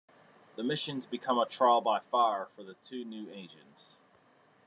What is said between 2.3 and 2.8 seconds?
for the